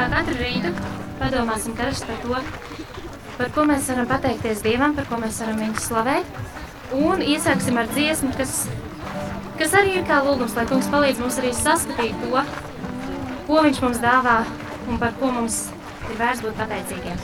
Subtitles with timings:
[0.00, 0.70] kā katru rītu
[1.18, 2.38] padomāsim karš par to,
[3.36, 6.38] par ko mēs varam pateikties Dievam, par ko mēs varam viņu slavēt.
[6.96, 8.54] Un iesāksim ar dziesmu, kas,
[9.60, 12.44] kas arī ir kā lūgums, lai kungs palīdz mums arī saskatīt to,
[13.50, 14.38] ko viņš mums dāvā
[14.88, 15.66] un par ko mums
[16.08, 17.20] ir vērts būt pateicīgiem.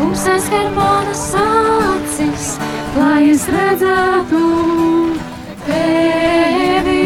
[0.00, 2.52] Kungs aizskar manas acis,
[2.96, 4.40] lai es redzētu
[5.66, 7.04] tevi.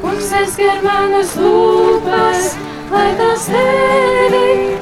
[0.00, 2.52] Kungs aizskar manas lūpas,
[2.92, 4.76] lai tas tevi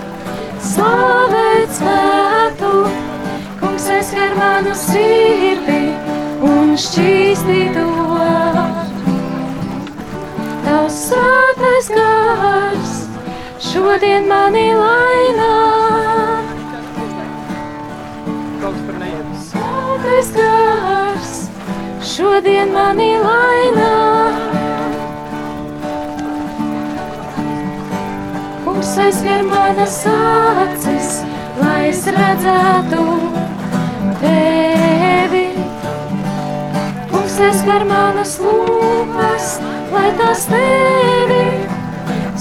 [0.72, 2.74] slavēt svētu.
[3.62, 5.80] Kungs aizskar manu sirdi
[6.50, 7.88] un šķīsti to.
[10.68, 13.02] Tavs svētais gars
[13.70, 15.77] šodien mani lainā.
[20.18, 21.34] Svētais gars
[22.02, 23.90] šodien mani lainā.
[28.64, 31.20] Kungs aizver manas acis,
[31.60, 33.04] lai es redzētu
[34.18, 35.44] tevi.
[37.12, 39.52] Kungs aizver manas lūpas,
[39.92, 41.44] lai tās tevi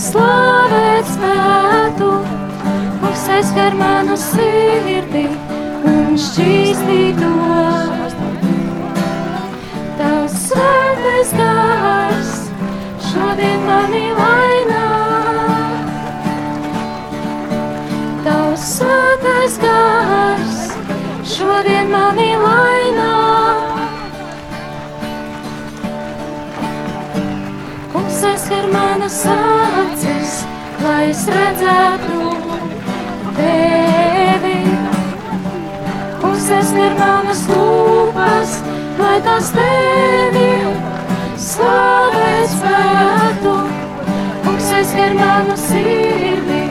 [0.07, 2.09] slavēt spētu.
[3.03, 5.27] Kungs aizver manu sirdi
[5.87, 7.31] un šķīstī to.
[9.97, 12.31] Tavs svētais gars
[13.07, 14.85] šodien mani lainā.
[18.25, 20.59] Tavs svētais gars
[21.35, 23.13] šodien mani lainā.
[27.93, 30.41] Kungs aizskar manas acis,
[30.83, 31.96] lai es redzētu
[36.47, 38.51] Kungs aizskar manas lūpas,
[38.95, 40.51] lai tās tevi
[41.43, 43.55] slavēt spētu.
[44.45, 46.61] Kungs aizskar manu sirdi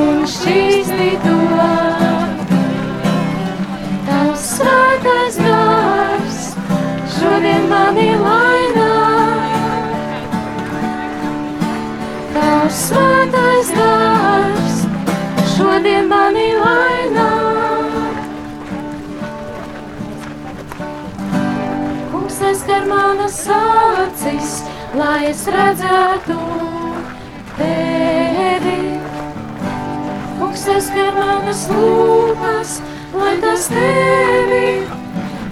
[0.00, 1.34] un šķīsti to.
[4.08, 6.40] Tavs svētais gars
[7.18, 8.88] šodien mani lainā.
[12.38, 14.82] Tavs svētais gars
[15.52, 17.39] šodien mani lainā.
[22.80, 24.52] Aizskar manas acis,
[24.96, 26.36] lai es redzētu
[27.58, 28.76] tevi.
[30.38, 32.78] Kungs aizskar manas lūpas,
[33.12, 34.88] lai tas tevi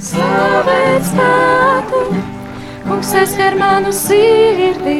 [0.01, 2.03] slavēt spētu.
[2.89, 4.99] Kungs aizskar manu sirdi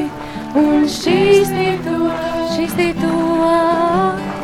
[0.53, 2.13] un šķīstī to,
[2.53, 3.25] šķīstī to.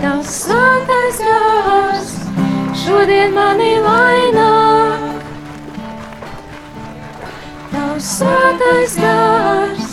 [0.01, 2.19] Tavs svētais gars
[2.87, 4.54] šodien mani lainā.
[8.05, 9.93] Svētais gars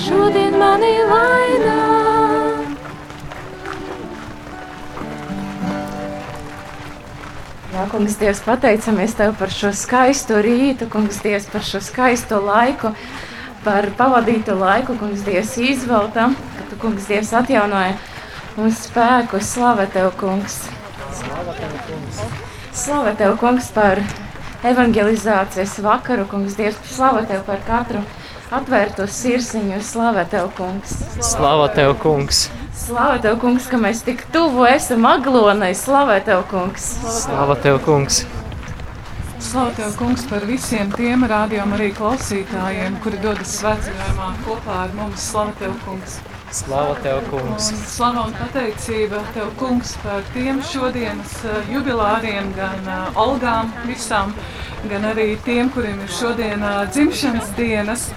[0.00, 1.76] šodien mani lainā.
[7.70, 12.90] Jā, kungs, Dievs, pateicamies Tev par šo skaisto rītu, kungs, Dievs, par šo skaisto laiku,
[13.62, 17.94] par pavadīto laiku, kungs, Dievs, izveltam, ka Tu, kungs, Dievs, atjaunoja
[18.56, 19.38] mūsu spēku.
[19.38, 20.64] Slava Tev, kungs!
[22.74, 24.02] Slava Tev, kungs, par
[24.66, 28.02] evangelizācijas vakaru, kungs, Dievs, slava Tev par katru
[28.50, 30.96] atvērto sirsiņu, slava Tev, kungs!
[31.22, 32.48] Slava tev, kungs!
[32.74, 36.92] Slava Tev, kungs, ka mēs tik tuvu esam aglonai, slava Tev, kungs!
[37.22, 38.24] Slava tev, kungs!
[39.40, 45.30] Slavu Tev, kungs, par visiem tiem rādījumiem, arī klausītājiem, kuri dodas svētceļojumā kopā ar mums.
[45.30, 46.20] Slavu Tev, kungs!
[46.50, 47.68] Slava tev, kungs!
[47.70, 54.32] Un slava un pateicība Tev, kungs, par tiem šodienas eh, jubilāriem, gan uh, algām visām,
[54.90, 58.08] gan arī tiem, kuriem ir šodien uh, dzimšanas dienas.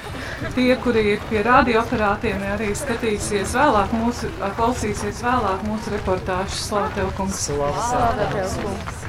[0.56, 6.58] Tie, kuri ir pie radioaparātiem, arī skatīsies vēlāk, mūsu, klausīsies vēlāk mūsu reportāžu.
[6.58, 7.46] Slavu Tev, kungs!
[7.46, 9.04] Slava tev, kungs!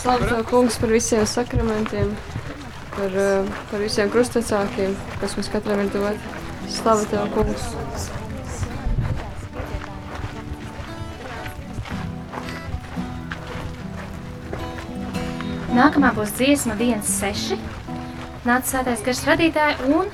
[0.00, 2.16] Slavu tev, kungs, par visiem sakramentiem,
[2.98, 6.16] par, eh, par visiem krustvecākiem, kas mums katram ir dot.
[6.68, 7.68] Slavu tev, kungs!
[15.78, 17.58] Nākamā būs dziesma 1.6.
[18.48, 20.10] Nāca svētais gars radītāji un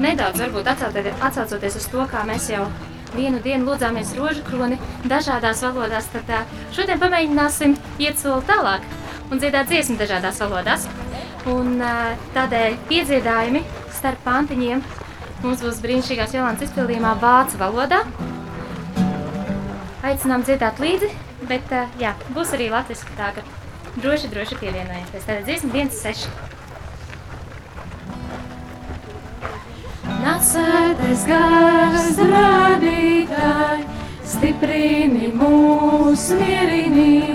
[0.00, 2.66] nedaudz varbūt atsaucoties, uz to, kā mēs jau
[3.16, 6.44] vienu dienu lūdzāmies rožu kroni dažādās valodās, tad ā,
[6.76, 8.95] šodien pamēģināsim iet soli tālāk
[9.30, 10.86] un dziedāt dziesmu dažādās valodās.
[11.50, 11.76] Un
[12.34, 13.62] tādēļ piedziedājumi
[13.94, 14.82] starp pantiņiem
[15.44, 18.02] mums būs brīnišķīgās Jolantas izpildījumā vācu valodā.
[20.06, 21.08] aicinām dziedāt līdzi,
[21.50, 23.42] bet jā, būs arī latviski tā, ka
[23.98, 25.26] droši, droši pievienojieties.
[25.26, 26.28] Tātad dziesma 1-6.
[30.22, 33.86] Nāc sētais gars radītāji,
[34.34, 37.25] stiprini mūs, dzīvības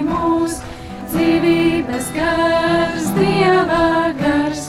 [2.21, 4.67] gars, dieva gars,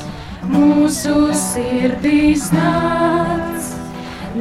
[0.49, 3.69] mūsu sirdīs nāc.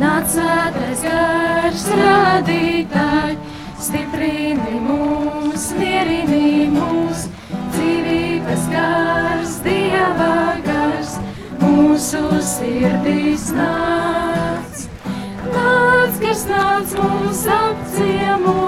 [0.01, 3.35] Nāc sētais gars radītāji,
[3.81, 7.27] stiprini mūs, mierini mūs,
[7.75, 10.31] dzīvības gars, dieva
[10.65, 11.17] gars,
[11.61, 12.23] mūsu
[12.53, 14.85] sirdīs nāc.
[15.51, 18.59] Nāc, kas nāc mūs apciemo,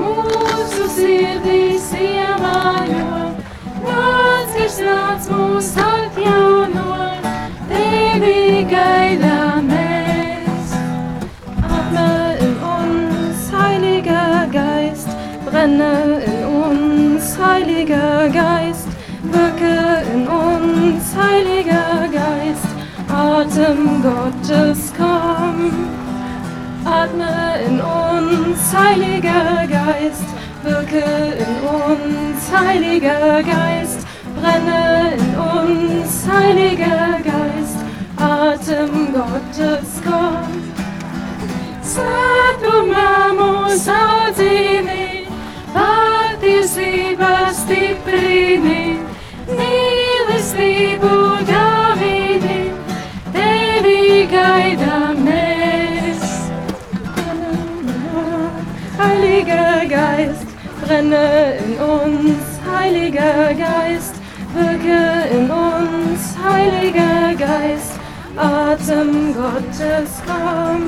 [0.00, 1.67] mūsu sirdīs
[23.48, 25.88] Atem Gottes komm.
[26.84, 30.28] Atme in uns, Heiliger Geist,
[30.62, 31.02] wirke
[31.44, 34.06] in uns, Heiliger Geist,
[34.38, 37.78] brenne in uns, Heiliger Geist,
[38.18, 40.52] Atem Gottes komm.
[41.82, 45.24] Svētumā mūs atzīmi,
[45.72, 47.37] patiesībā
[60.88, 64.14] brenne in uns, Heiliger Geist,
[64.54, 67.92] wirke in uns, Heiliger Geist,
[68.36, 70.82] Atem Gottes komm.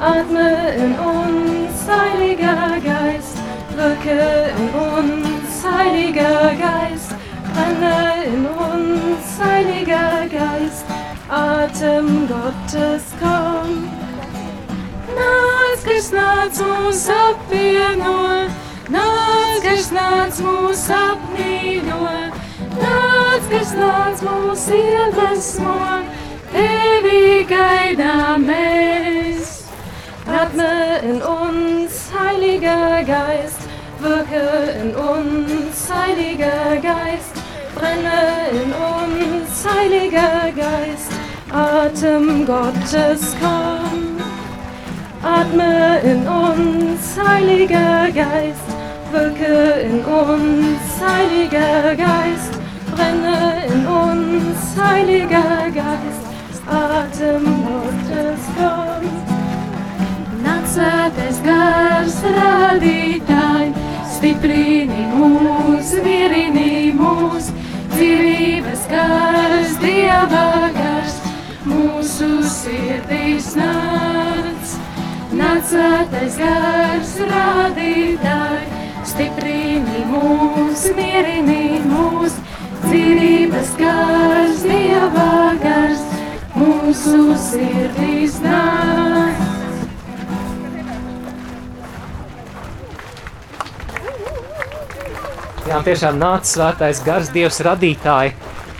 [0.00, 3.36] Atme in uns, Heiliger Geist,
[3.76, 4.68] wirke in
[4.98, 7.14] uns, Heiliger Geist,
[7.52, 10.84] brenne in uns, Heiliger Geist,
[11.28, 13.88] Atem Gottes komm.
[15.14, 18.50] Nāc, kas nāc mūs apvieno,
[18.92, 22.00] nāc, kas nāc mūs apmīļo,
[22.80, 25.78] nāc, kas nāc mūs iedvesmo,
[26.52, 29.52] tevi gaidām mēs.
[30.24, 33.68] Atme in uns, Heiliger Geist,
[34.00, 34.44] wirke
[34.80, 37.42] in uns, Heiliger Geist,
[37.74, 41.12] brenne in uns, Heiliger Geist,
[41.52, 44.18] Atem Gottes komm.
[45.22, 48.73] Atme in uns, Heiliger Geist,
[49.14, 52.52] wirke in uns, Heiliger Geist,
[52.94, 56.24] brenne in uns, Heiliger Geist,
[56.66, 59.06] Atem Gottes komm.
[60.44, 63.70] Nāc svētais gars radītāji,
[64.16, 67.52] stiprini mūs, mierini mūs,
[67.94, 71.20] dzīvības gars, dieva gars,
[71.70, 74.78] mūsu sirdīs nāc.
[75.34, 78.73] Nāc svētais gars radītāji,
[79.14, 82.34] stiprini mūs, mierini mūs,
[82.82, 86.02] dzīvības gars, dieva gars,
[86.58, 89.42] mūsu sirdīs nāc.
[95.64, 98.34] Jā, tiešām nāca svētais gars, Dievs radītāji.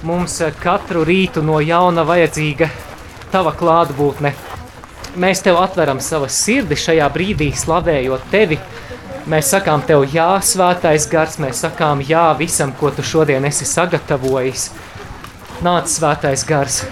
[0.04, 2.68] Mums eh, katru rītu no jauna vajadzīga
[3.32, 4.34] tava klātbūtne.
[5.14, 8.58] Mēs tev atveram savas sirdis šajā brīdī, slavējot tevi.
[9.24, 14.66] Mēs sakām tev, jā, svētais gars, mēs sakām jā visam, ko tu šodien esi sagatavojis.
[15.64, 16.82] Nāc, svētais gars!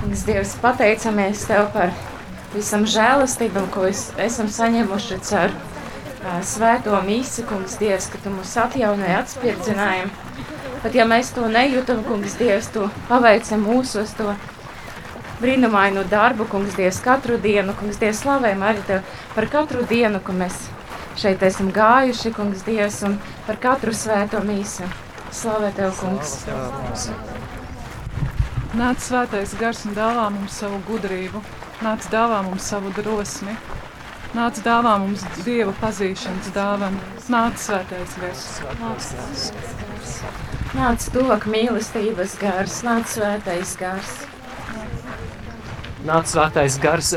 [0.00, 1.92] Kungs, Dievs, pateicamies Tev par
[2.52, 8.56] visam žēlastībam, ko es, esam saņēmuši caur ā, svēto mīsu, Kungs, Dievs, ka Tu mūs
[8.58, 10.10] atjaunoji, atspirdzināji.
[10.82, 14.34] Pat ja mēs to nejūtam, Kungs, Dievs, Tu paveici mūsos to
[15.42, 19.02] brīnumainu darbu, Kungs, Dievs, katru dienu, Kungs, Dievs, slavējam arī Tev
[19.34, 20.68] par katru dienu, ko mēs
[21.18, 24.88] šeit esam gājuši, Kungs, Dievs, un par katru svēto mīsu.
[25.32, 26.42] Slavē Tev, Kungs!
[28.76, 31.42] Nāc svētais gars un dāvā mums savu gudrību,
[31.84, 33.52] nāc dāvā mums savu drosmi,
[34.32, 37.00] nāc dāvā mums Dieva pazīšanas dāvanu,
[37.32, 38.46] nāc svētais gars.
[40.72, 44.14] Nāc tuvāk mīlestības gars, nāc svētais gars.
[46.02, 47.12] Nāc, svētais gars,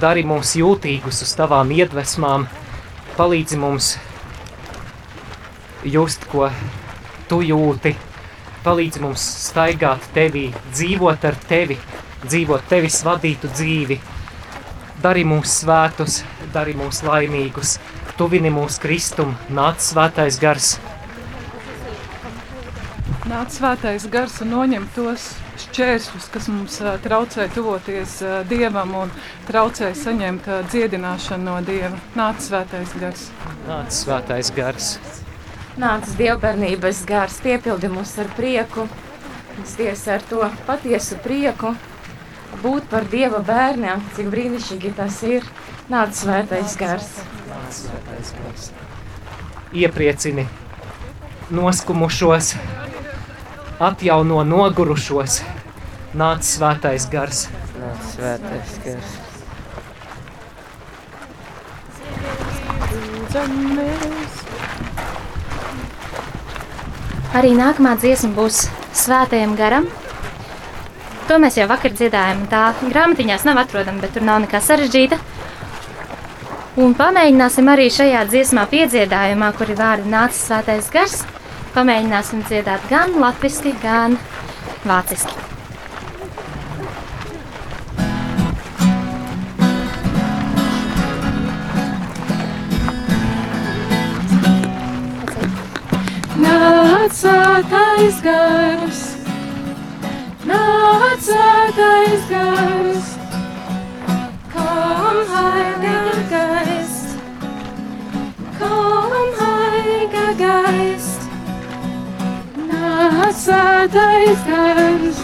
[0.00, 2.46] dari mums jūtīgus uz tavām iedvesmām,
[3.18, 3.88] palīdzi mums
[5.84, 6.46] just, ko
[7.28, 7.92] tu jūti,
[8.64, 11.76] palīdzi mums staigāt tevī, dzīvot ar tevi,
[12.24, 14.00] dzīvot tevis vadītu dzīvi.
[15.02, 16.22] dari mūs svētus,
[16.52, 17.76] dari mūs laimīgus,
[18.16, 20.78] tuvini mūs kristum, nāc svētais gars.
[23.28, 25.28] Nāc svētais gars un noņem tos
[25.64, 28.18] šķēršļus, kas mums traucē tuvoties
[28.50, 29.12] Dievam un
[29.48, 31.96] traucē saņemt dziedināšanu no Dieva.
[32.18, 33.28] Nāc svētais gars.
[33.68, 34.96] Nāc svētais gars.
[35.78, 38.88] Nāc dievbijības gars, piepildi mūs ar prieku,
[39.76, 41.72] Dievs ar to patiesu prieku,
[42.62, 45.46] būt par Dieva bērniem, cik brīnišķīgi tas ir.
[45.90, 47.10] Nāc svētais gars.
[47.50, 48.70] Nāc svētais gars.
[49.74, 50.46] Iepriecini
[51.50, 52.54] noskumušos,
[53.78, 55.40] atjauno nogurušos.
[56.18, 57.46] Nāc svētais gars.
[57.78, 59.16] Nāc svētais gars.
[67.38, 68.66] Arī nākamā dziesma būs
[68.98, 69.86] Svētajam garam.
[71.28, 72.46] To mēs jau vakar dziedājām.
[72.50, 75.18] Tā grāmatiņās nav atrodama, bet tur nav nekā sarežģīta.
[76.82, 81.20] Un pamēģināsim arī šajā dziesmā piedziedājumā, kur ir vārdi nācis svētais gars.
[81.74, 84.16] Pamēģināsim dziedāt gan latviski, gan
[84.88, 85.36] vāciski.
[96.38, 99.02] Nāc svētais gars,
[100.48, 103.12] nāc svētais gars,
[104.54, 107.18] komm heiliger Geist,
[108.58, 110.67] komm heiliger Geist,
[113.88, 115.18] svētais gars,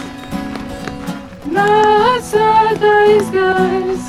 [1.53, 4.07] nāc svētais gars,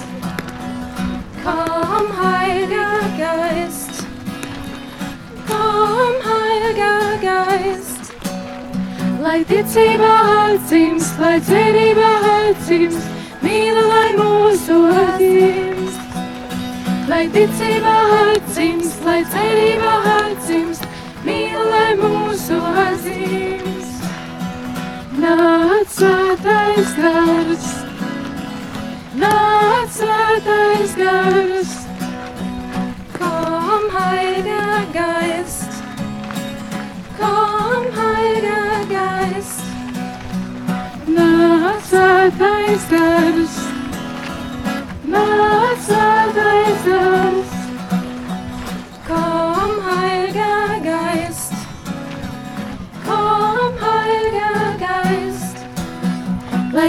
[1.43, 4.05] komm heiliger Geist.
[5.50, 8.13] Komm, Heiliger Geist,
[9.21, 13.09] lai ticība atzīst, lai cerība atzīst,
[13.43, 16.00] mīla, lai mūsu atzīst.
[17.09, 20.88] Lai ticība atzīst, lai cerība atzīst,
[21.27, 23.45] mīla, lai mūsu atzīst.
[25.25, 27.63] Nāc svētais gars,
[29.17, 31.72] nāc svētais gars.
[33.15, 35.82] Komm, Heiliger Geist,
[37.17, 39.65] komm, Heiliger Geist,
[41.17, 43.64] nāc svētais gars,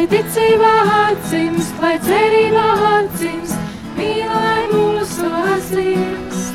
[0.07, 0.73] lai ticība
[1.11, 3.57] atzīst, lai cerība atzīst,
[3.97, 6.53] mīla, lai mūsu atzīst.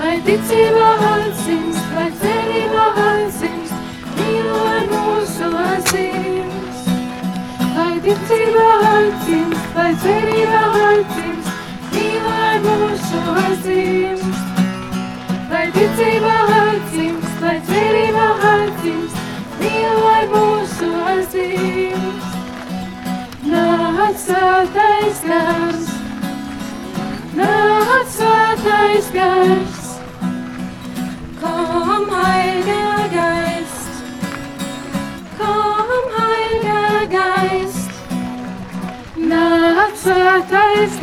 [0.00, 3.72] Lai ticība atzīst, lai cerība atzīst,
[4.18, 6.90] mīla, lai mūsu atzīst.
[7.78, 10.60] Lai ticība atzīst, lai cerība
[10.90, 11.48] atzīst,
[11.94, 14.44] mīla, lai mūsu atzīst.
[15.54, 19.24] Lai ticība atzīst, lai cerība atzīst,
[19.62, 22.23] mīla, lai mūsu atzīst.
[23.44, 25.88] Nāc svētais gars,
[27.36, 29.82] nāc svētais gars,
[31.42, 34.02] komm Heiliger Geist,
[35.36, 38.04] komm Heiliger Geist,
[39.34, 41.00] nāc svētais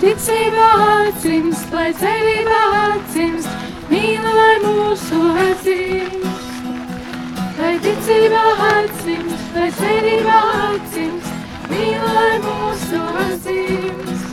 [0.00, 3.48] ticība atzīst, lai cerība atzīst,
[3.90, 6.24] mīla, lai mūsu atzīst.
[7.60, 10.38] Lai ticība atzīst, lai cerība
[10.68, 11.28] atzīst,
[11.72, 14.24] mīla, lai mūsu atzīst.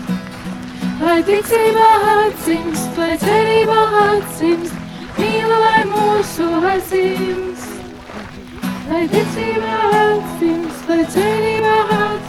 [1.02, 4.80] Lai ticība atzīst, lai cerība atzīst,
[5.20, 7.68] mīla, lai mūsu atzīst.
[8.88, 12.27] Lai ticība atzīst, lai cerība atzīst,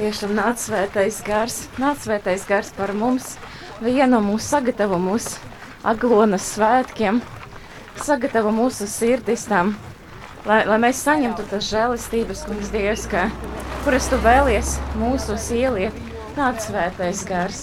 [0.00, 3.34] Tiešām nāc svētais gars, nāc svētais gars par mums,
[3.84, 5.36] vienu mūs sagatavo mūsu
[5.84, 7.18] aglonas svētkiem,
[8.00, 9.74] sagatavo mūsu sirdis tam,
[10.48, 13.26] lai, lai mēs saņemtu tas žēlistības, kungs Dievs, ka,
[13.84, 16.00] kuras tu vēlies mūsu ieliet,
[16.40, 17.62] nāc svētais gars.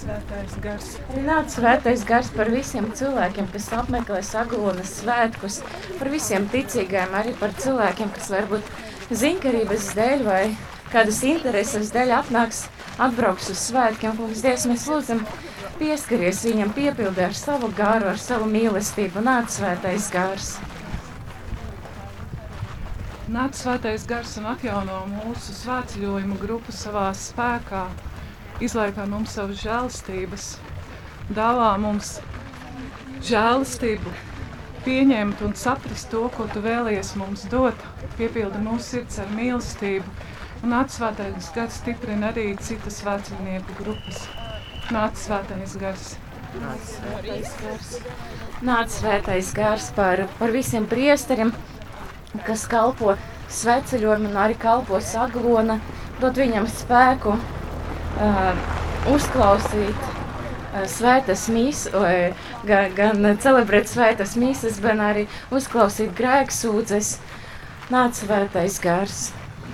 [0.00, 0.90] Svētais gars.
[1.12, 5.60] Arī nāc svētais gars par visiem cilvēkiem, kas apmeklē saglonas svētkus,
[6.00, 8.76] par visiem ticīgiem, arī par cilvēkiem, kas varbūt
[9.12, 10.44] zinkarības dēļ vai
[10.92, 12.66] kādas intereses dēļ atnāks,
[13.00, 14.16] atbrauks uz svētkiem.
[14.18, 15.22] Kungs, Dievs, mēs lūdzam,
[15.80, 20.52] pieskaries viņam, piepildi ar savu garu, ar savu mīlestību, nāc svētais gars.
[23.32, 27.86] Nāc svētais gars un atjauno mūsu svētceļojumu grupu savā spēkā,
[28.60, 30.50] izlaikā mums savas žēlstības,
[31.32, 32.18] dāvā mums
[33.24, 34.12] žēlastību,
[34.84, 37.78] pieņemt un saprast to, ko tu vēlies mums dot,
[38.18, 40.31] piepildi mūsu sirds ar mīlestību,
[40.62, 44.26] un nāc svētais gars stiprina arī citas svētceļnieku grupas.
[44.94, 46.12] Nāc svētais gars!
[46.52, 47.92] Nāc svētais gars,
[48.62, 51.52] Nāc svētais gars par, par visiem priesteriem,
[52.46, 53.14] kas kalpo
[53.52, 55.78] sveceļojumu un arī kalpo saglona,
[56.20, 58.62] dot viņam spēku uh,
[59.14, 62.36] uzklausīt uh, svētas mīsas,
[62.68, 67.16] gan, gan celebrēt svētas mīsas, gan arī uzklausīt grēksūdzes.
[67.92, 69.30] Nāc svētais gars.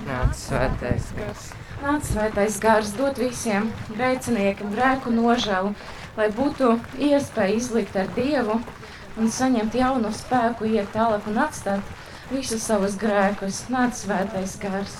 [0.09, 1.49] Nāc svētais gars.
[1.83, 5.75] Nāc svētais gars dot visiem grēciniekiem grēku nožēlu,
[6.17, 8.55] lai būtu iespēja izlikt ar Dievu
[9.21, 13.67] un saņemt jaunu spēku, iet tālāk un atstāt visus savus grēkus.
[13.69, 14.95] Nāc svētais gars.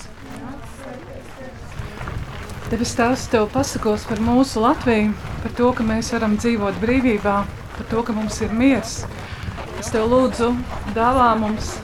[2.70, 7.34] Tevis tās tev pasakos par mūsu Latviju, par to, ka mēs varam dzīvot brīvībā,
[7.74, 9.00] par to, ka mums ir miers.
[9.82, 10.52] Es tev lūdzu,
[10.94, 11.74] dāvā mums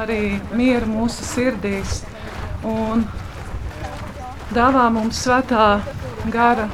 [0.00, 2.00] arī mieru mūsu sirdīs
[2.68, 3.04] un
[4.52, 5.80] dāvā mums svētā
[6.32, 6.68] gara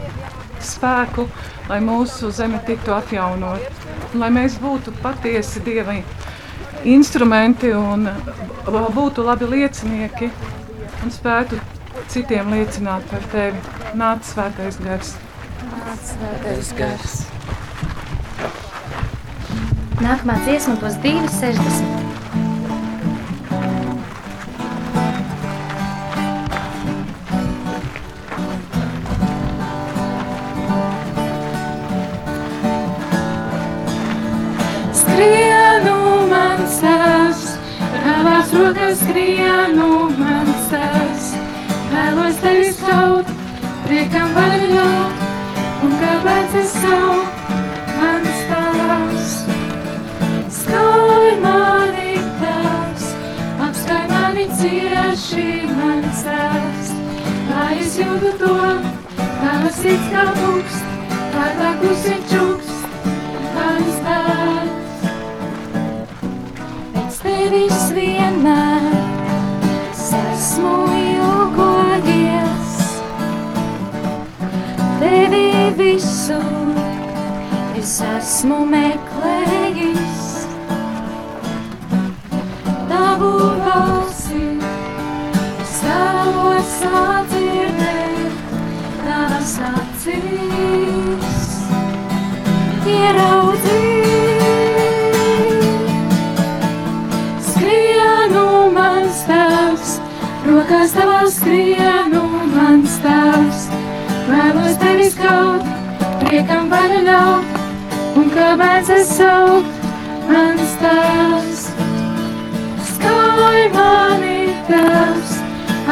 [0.65, 1.29] spēku,
[1.69, 6.03] lai mūsu zeme tiktu atjaunot, un lai mēs būtu patiesi Dievi
[6.89, 8.09] instrumenti un
[8.69, 10.31] būtu labi liecinieki
[11.05, 11.59] un spētu
[12.13, 13.61] citiem liecināt par tevi.
[13.99, 15.15] Nāc svētais gars.
[15.73, 17.17] Nāc svētais gars.
[19.99, 22.08] Nākamā dziesma būs 260.
[38.99, 39.89] Skrienu
[40.19, 41.29] mans tēvs.
[41.93, 43.31] Vēlos tevi skaut,
[43.87, 44.89] priekam vaļo,
[45.87, 47.23] un kāpēc es savu
[47.99, 49.37] mans tēvs.
[50.59, 53.09] Skauj mani tēvs,
[53.69, 56.95] apskauj mani cieši mans tēvs.
[57.53, 58.55] Lai es jūtu to,
[59.17, 60.95] tavas sirds kā pukst,
[61.35, 62.48] kā tā klusi čukst,
[78.39, 80.27] esmu meklējis.
[82.87, 83.31] Tavu
[83.65, 84.43] balsi
[85.65, 88.37] es vēlos sadzirdēt,
[89.01, 91.41] tavas acīs
[92.95, 94.47] ieraudzīt.
[97.51, 98.47] Skrienu
[98.79, 99.99] mans tēvs,
[100.47, 102.23] rokās tavās skrienu
[102.55, 103.67] mans tēvs.
[104.31, 105.67] Vēlos tevis kaut,
[106.23, 107.58] priekam varu ļaut,
[108.19, 109.87] un kāpēc es saukt
[110.29, 111.61] mans tēvs.
[112.89, 115.37] Skauj mani tēvs,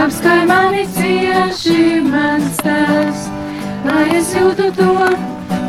[0.04, 3.28] apskauj mani cieši mans tēvs,
[3.86, 4.96] lai es jūtu to,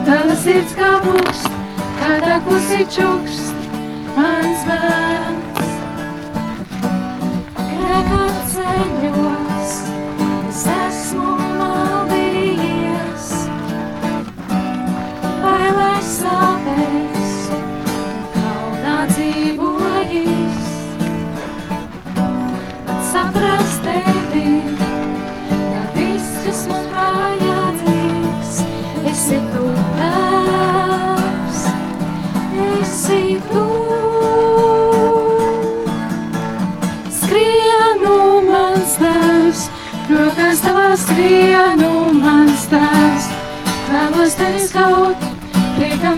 [0.07, 1.49] tavas sirds kā pukst,
[2.01, 3.69] kā tā klusi čukst,
[4.17, 5.73] mans bērns.
[7.61, 8.46] Grēkā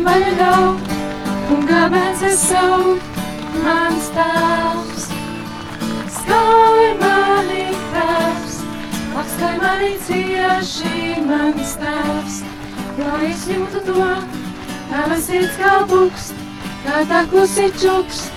[0.09, 0.93] vaļa ļaut,
[1.53, 3.17] un kāpēc es saukt
[3.61, 5.05] mans tēvs.
[6.15, 8.55] Skauj mani tēvs,
[9.21, 12.39] apskauj mani cieši mans tēvs,
[13.01, 14.07] lai es jūtu to,
[14.89, 16.41] tavas sirds kā pukst,
[16.87, 18.33] kā tā klusi čukst,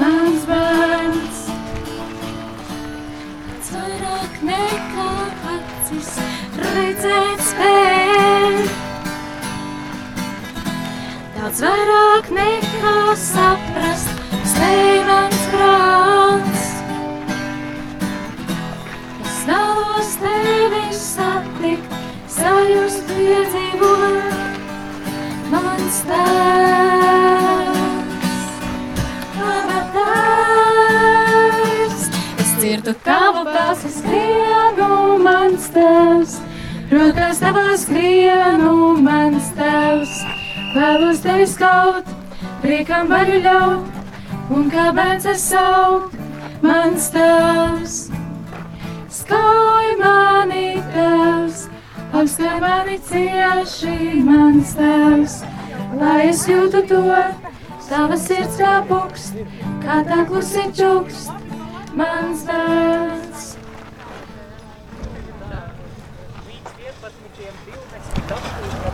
[0.00, 1.42] mans bērns.
[3.74, 5.10] Vairāk nekā
[5.56, 6.14] acis
[6.62, 8.83] redzēt spēj.
[11.44, 14.08] Daudz vairāk nekā saprast,
[14.48, 16.62] spēj mans prāts.
[19.20, 21.92] Es vēlos tevi satikt,
[22.32, 24.24] sajust piedzīvot,
[25.52, 27.76] mans tēvs.
[29.36, 31.22] Laba tēvs,
[32.40, 36.40] es jūtu tavu balsi skrienu, mans tēvs.
[36.88, 40.23] Rokās tavās skrienu, mans tēvs.
[40.74, 42.08] Vēlos tevis kaut,
[42.58, 43.98] priekam varu ļaut,
[44.50, 46.16] un kā bērns es saukt,
[46.64, 47.94] mans tēvs.
[49.14, 50.64] Skauj mani
[50.96, 51.60] tēvs,
[52.10, 55.36] apskar mani cieši, mans tēvs.
[56.00, 57.04] Lai es jūtu to,
[57.86, 59.38] tava sirds kā pukst,
[59.84, 61.30] kā tā klusi čukst,
[61.94, 63.23] mans tēvs.